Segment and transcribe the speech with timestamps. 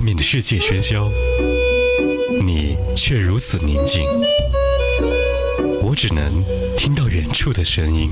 [0.00, 1.10] 外面的世界喧嚣，
[2.42, 4.02] 你却如此宁静。
[5.82, 6.42] 我只能
[6.74, 8.08] 听到远处的声音。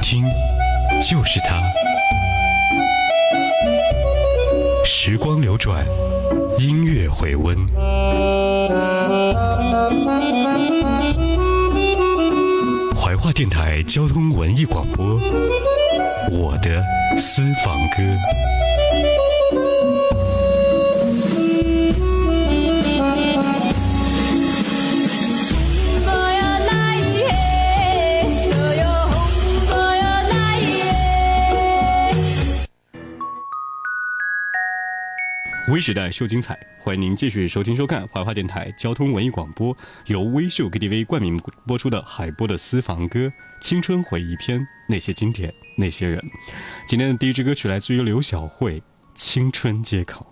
[0.00, 0.24] 听，
[1.02, 1.62] 就是它。
[4.82, 5.86] 时光流转，
[6.58, 7.54] 音乐回温。
[13.22, 15.14] 怀化电台交通文艺广播，
[16.28, 16.82] 我的
[17.16, 18.02] 私房歌。
[35.68, 46.20] 微时代秀精彩，欢迎您继续收听收看怀化电台交通文艺广播，由微秀 KTV 冠名播出的海波的私房歌青春回忆篇，那些经典，那些人。
[46.84, 48.80] 今天的第一支歌曲来自于刘晓慧，
[49.14, 50.26] 《青春街口》。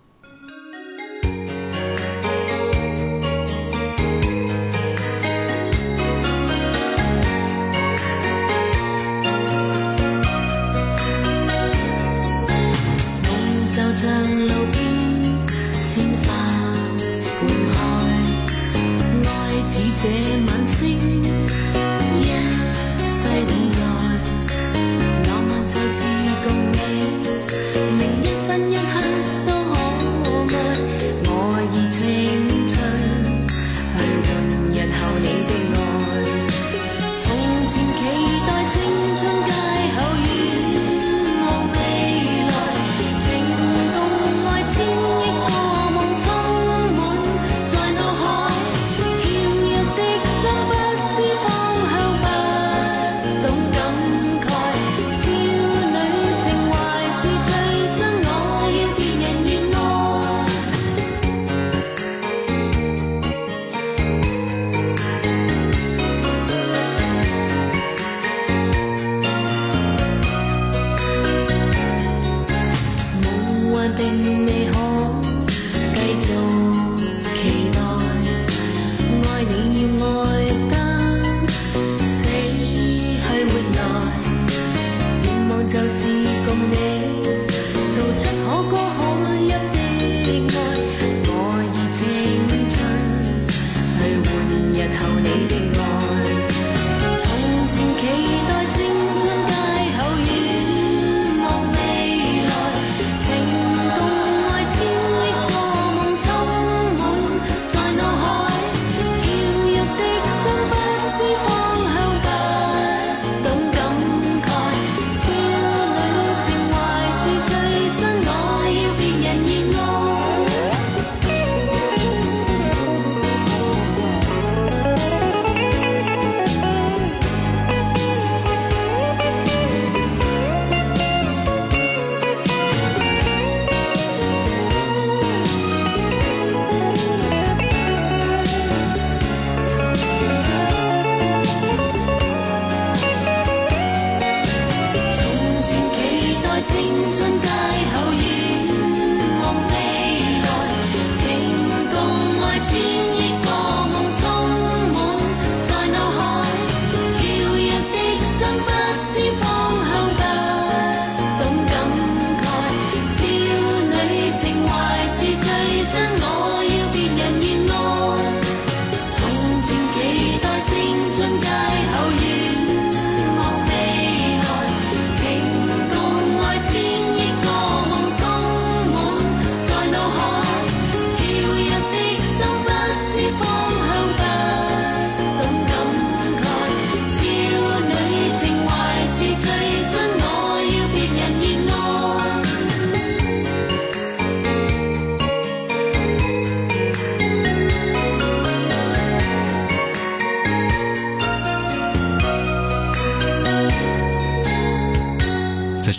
[85.91, 86.07] 是
[86.45, 87.50] 共你。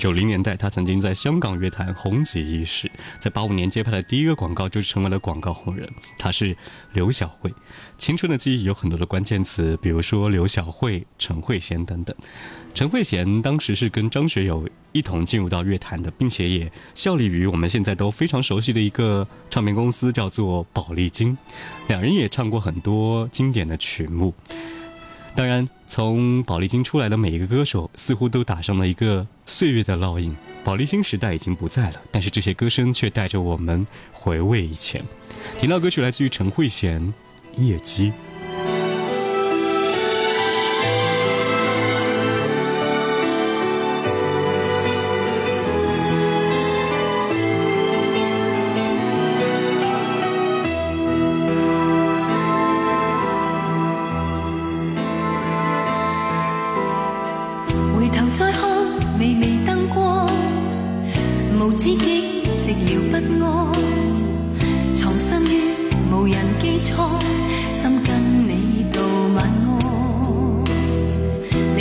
[0.02, 2.90] 九零年代，他曾经在香港乐坛红极一时。
[3.20, 5.88] 在八五年接拍的第一个广告就成为了广告红人。
[6.18, 6.56] 他是
[6.92, 7.54] 刘晓慧。
[7.96, 12.16] 青春的记忆有很多的关键词，比如说刘晓慧、陈慧娴等等。
[12.74, 21.38] 陈慧娴当时是跟张学友一同进入到乐坛的，并且也效力于我们现在都非常熟悉的一个唱片公司，叫做宝丽金。
[21.86, 24.34] 两人也唱过很多经典的曲目。
[25.34, 30.36] 当然，从宝丽金出来的每一个歌手，似乎都打上了一个岁月的烙印。
[30.62, 35.02] 宝丽金时代已经不在了，但是这些歌声却带着我们回味以前。
[35.58, 37.00] 听到歌曲来自于陈慧娴，
[37.56, 38.10] 《夜机》。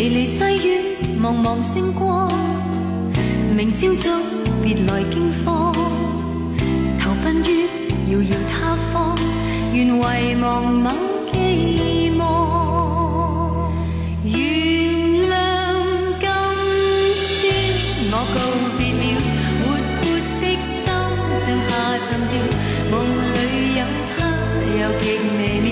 [0.02, 2.28] 离离细雨，茫茫星光，
[3.56, 4.10] 明朝早
[4.64, 5.72] 别来惊慌，
[7.00, 7.68] 投奔于
[8.12, 9.16] 遥遥他方，
[9.72, 10.00] 愿遗
[10.42, 10.90] 忘某
[11.32, 13.70] 寄望。
[14.24, 14.34] 原
[15.30, 15.32] 谅
[16.20, 16.26] 今
[17.14, 17.38] 宵
[18.10, 18.38] 我告
[18.80, 19.04] 别了，
[19.62, 19.64] 活
[20.02, 20.02] 泼
[20.42, 20.74] 的心
[21.38, 21.70] 像下
[22.10, 22.34] 沉掉，
[22.90, 22.94] 梦
[23.36, 23.38] 里
[23.78, 24.18] 有他
[24.66, 25.06] 又极
[25.38, 25.71] 微妙，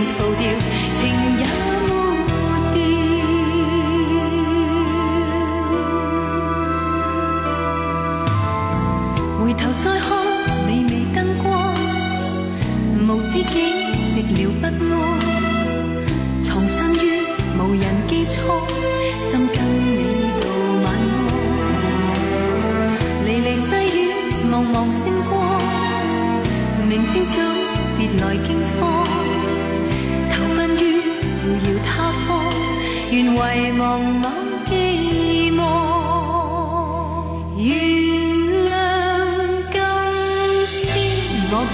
[0.00, 0.79] 靜靜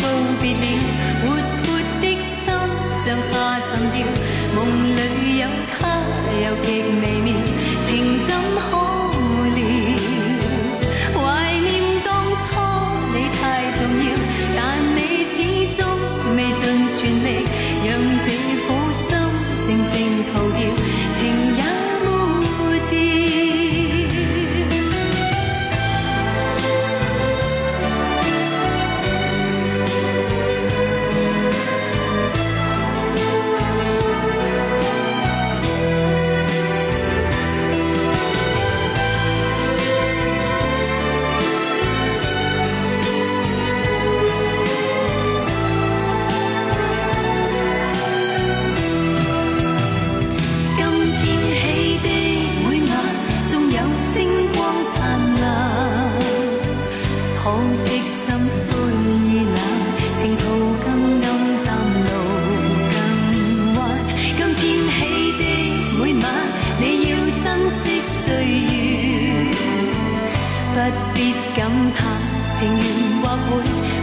[0.03, 0.09] 告
[0.41, 1.16] 别了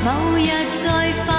[0.04, 0.48] 某日
[0.84, 1.33] 再发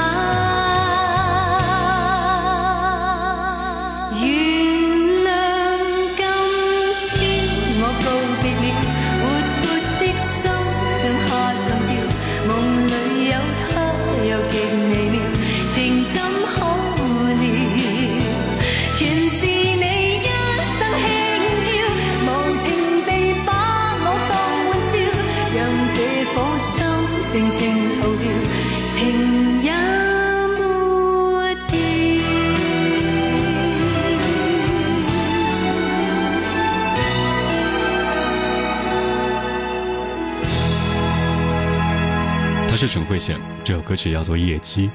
[42.74, 44.88] 他是陈慧娴，这首歌曲叫做《夜机》。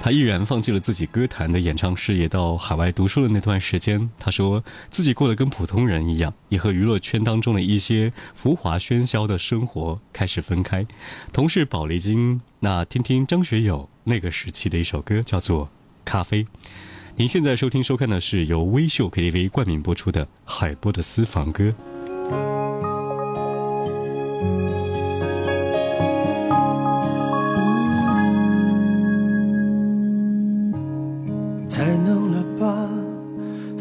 [0.00, 10.86] 他毅然放弃了自己歌坛的演唱事业，到海外读书的那段时间，他说自己过得跟普通人一样，也和娱乐圈当中的一些浮华喧嚣的生活开始分开。
[11.30, 15.66] 同是宝丽金，那听听张学友那个时期的一首歌，叫做
[16.06, 16.44] 《咖啡》。
[17.16, 21.74] 您现在收听收看的是由微秀 KTV 冠名播出的海波的私房歌。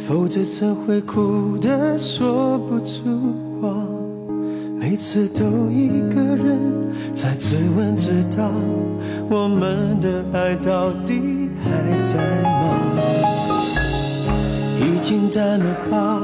[0.07, 3.03] 否则怎会哭得说不出
[3.61, 3.67] 话？
[4.79, 6.57] 每次都一个人
[7.13, 8.49] 在自问自答，
[9.29, 12.79] 我们的爱到底还在吗？
[14.79, 16.21] 已经淡了吧，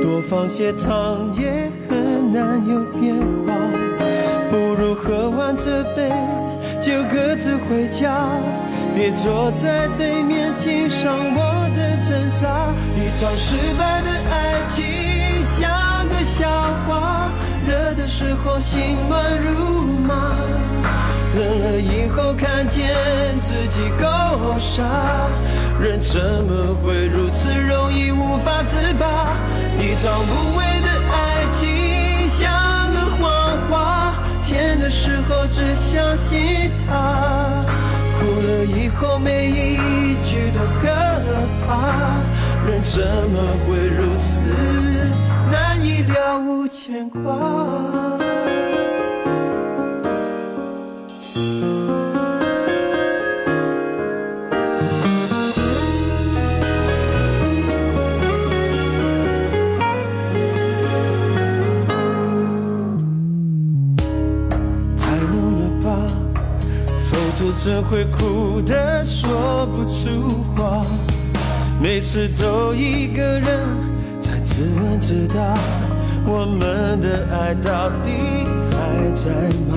[0.00, 3.56] 多放些糖也很难有变化。
[4.52, 6.12] 不如喝完这杯
[6.80, 8.28] 就各自回家，
[8.94, 12.72] 别坐在对面欣赏我的挣扎。
[13.14, 14.84] 一场失败的爱情
[15.44, 15.70] 像
[16.08, 16.48] 个笑
[16.84, 17.30] 话，
[17.64, 20.34] 热的时候心乱如麻。
[21.36, 22.92] 冷了以后看见
[23.40, 24.82] 自己够傻，
[25.80, 29.30] 人怎么会如此容易无法自拔？
[29.78, 37.64] 一场无谓的爱情像个谎话，甜的时候只相信它，
[38.18, 40.88] 哭了以后每一句都可
[41.64, 42.18] 怕，
[42.66, 44.46] 人怎么会如此
[45.50, 47.20] 难以了无牵挂？
[64.96, 65.88] 太浓了吧，
[67.10, 70.82] 否则怎会哭得说不出话？
[71.84, 73.44] 每次都一个人
[74.18, 75.54] 在自问自答，
[76.24, 78.10] 我们的爱到底
[78.72, 79.30] 还在
[79.68, 79.76] 吗？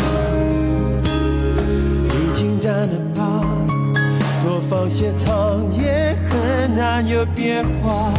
[2.09, 3.43] 已经淡了吧，
[4.41, 8.09] 多放些糖也很难有变化。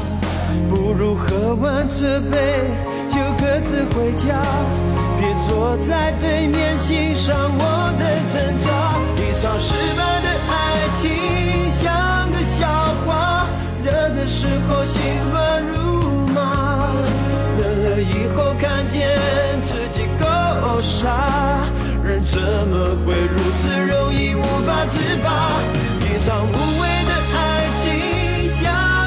[0.69, 2.65] 不如喝完这杯
[3.09, 4.43] 就各自回家，
[5.19, 6.77] 别坐在对面
[24.91, 25.61] 自拔？
[26.01, 27.39] 一场无谓的爱
[27.81, 28.65] 情像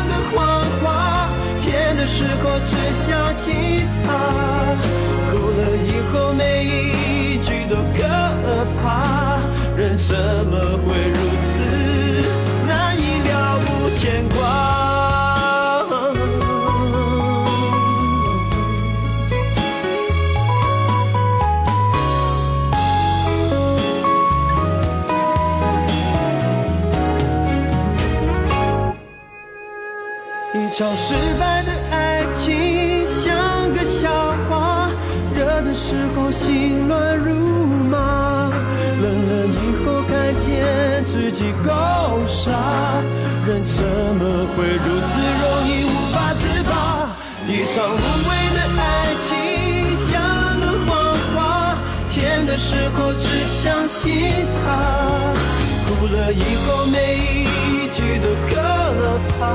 [0.08, 4.14] 个谎话，甜的时候只相信他，
[5.30, 8.00] 哭了以后每一句都可
[8.82, 9.40] 怕，
[9.76, 10.90] 人怎么会
[30.72, 34.10] 场失败的爱情像个笑
[34.50, 34.90] 话，
[35.36, 37.36] 热的时候心乱如
[37.68, 38.50] 麻，
[39.02, 41.72] 冷了以后看见自己够
[42.26, 42.52] 傻，
[43.46, 43.84] 人怎
[44.16, 47.10] 么会如此容易无法自拔？
[47.46, 48.00] 一场无
[48.30, 48.82] 谓的爱
[49.28, 49.30] 情
[49.98, 51.76] 像个谎话，
[52.08, 54.32] 甜的时候只相信
[54.64, 55.34] 它，
[55.86, 58.62] 哭了以后每一句都可
[59.38, 59.54] 怕，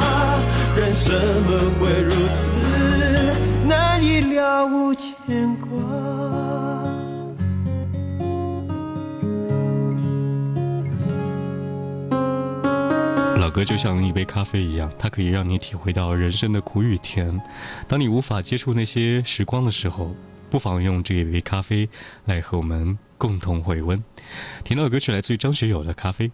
[0.77, 2.61] 人怎么会如此
[3.67, 5.71] 难以了无牵挂？
[13.39, 17.41] 老歌就像一杯咖啡一样，它可以让你体会到人生的苦与甜。
[17.89, 20.15] 当你无法接触那些时光的时候，
[20.51, 21.89] 不妨用这一杯咖啡
[22.27, 24.05] 来和我们共同回温。
[24.63, 26.29] 听到的歌曲来自于张学友的《咖啡》，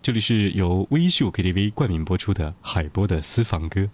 [0.00, 3.88] 这里是由微秀 KTV 冠名播出的海波的私房歌。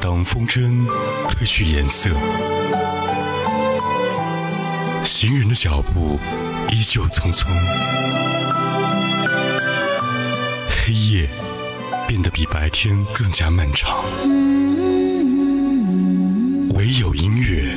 [0.00, 0.86] 当风筝
[1.28, 2.10] 褪去颜色，
[5.04, 6.20] 行人的脚步
[6.70, 7.48] 依旧匆匆。
[10.68, 11.28] 黑夜
[12.06, 14.04] 变得比白天更加漫长，
[16.74, 17.74] 唯有音乐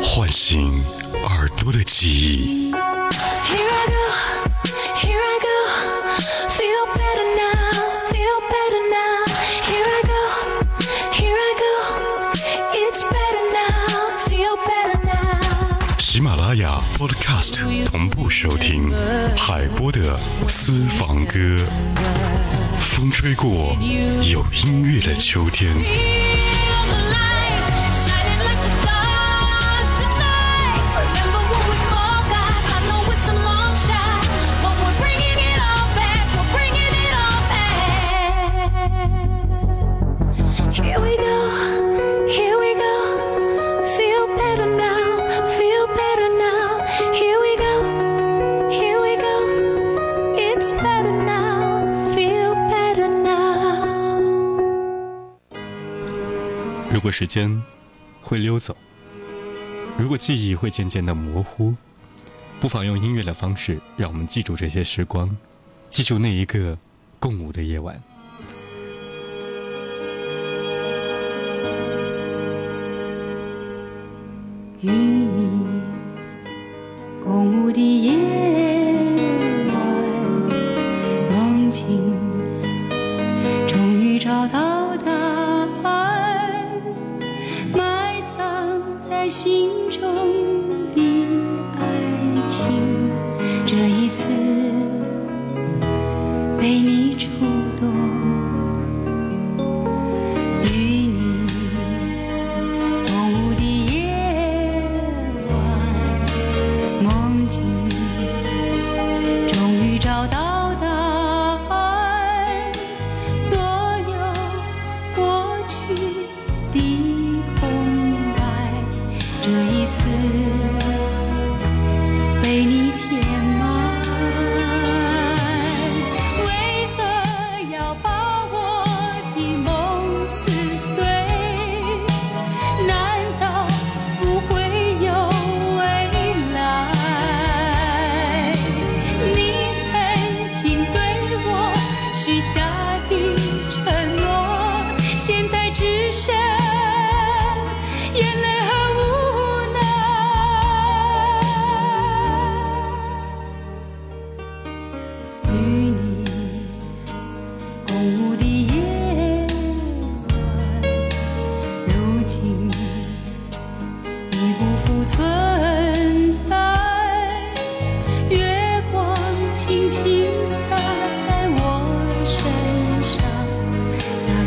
[0.00, 0.82] 唤醒
[1.24, 2.70] 耳朵的记忆。
[17.00, 18.92] Podcast 同步收听
[19.34, 21.56] 海波的私房歌。
[22.78, 23.74] 风吹过
[24.30, 25.74] 有音乐的秋天，
[57.20, 57.62] 时间
[58.22, 58.74] 会溜走，
[59.98, 61.74] 如果记忆会渐渐的模糊，
[62.58, 65.36] 不妨用音乐的方式，让我们记住这些时光，
[65.90, 66.78] 记住那一个
[67.18, 68.02] 共舞的夜晚。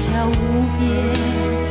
[0.04, 0.34] 悄无
[0.78, 1.63] 边。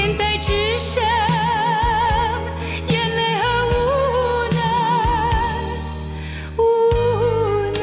[0.00, 1.02] 现在只剩
[2.88, 3.74] 眼泪和无
[4.54, 4.56] 奈
[6.56, 6.60] 无
[7.80, 7.82] 奈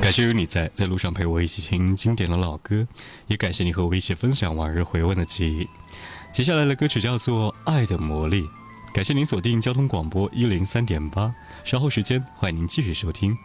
[0.00, 2.88] 感谢有你在在路上陪我一起听经典的老歌
[3.26, 5.68] 也感谢你和我一起分享往日回温的记忆。
[6.32, 8.48] 接下来的歌曲叫做爱的魔力
[8.92, 13.36] 感谢您锁定交通广播一零三点八稍后时间欢迎您继续收听。